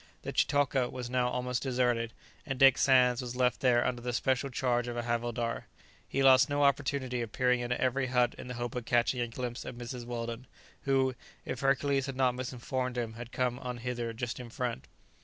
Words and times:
The 0.23 0.33
chitoka 0.33 0.89
was 0.89 1.11
now 1.11 1.29
almost 1.29 1.61
deserted, 1.61 2.11
and 2.43 2.57
Dick 2.57 2.79
Sands 2.79 3.21
was 3.21 3.35
left 3.35 3.59
there 3.59 3.85
under 3.85 4.01
the 4.01 4.13
special 4.13 4.49
charge 4.49 4.87
of 4.87 4.97
a 4.97 5.03
havildar: 5.03 5.65
he 6.09 6.23
lost 6.23 6.49
no 6.49 6.63
opportunity 6.63 7.21
of 7.21 7.31
peering 7.31 7.59
into 7.59 7.79
every 7.79 8.07
hut 8.07 8.33
in 8.35 8.47
the 8.47 8.55
hope 8.55 8.73
of 8.73 8.85
catching 8.85 9.19
a 9.21 9.27
glimpse 9.27 9.63
of 9.63 9.75
Mrs. 9.75 10.05
Weldon, 10.07 10.47
who, 10.85 11.13
if 11.45 11.59
Hercules 11.59 12.07
had 12.07 12.15
not 12.15 12.33
misinformed 12.33 12.97
him, 12.97 13.13
had 13.13 13.31
come 13.31 13.59
on 13.59 13.77
hither 13.77 14.11
just 14.11 14.39
in 14.39 14.49
front. 14.49 14.87